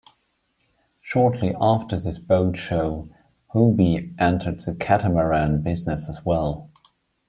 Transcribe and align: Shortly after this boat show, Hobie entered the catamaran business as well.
Shortly 1.01 1.53
after 1.61 1.95
this 1.99 2.17
boat 2.17 2.57
show, 2.57 3.07
Hobie 3.53 4.15
entered 4.19 4.59
the 4.61 4.73
catamaran 4.73 5.61
business 5.61 6.09
as 6.09 6.25
well. 6.25 6.71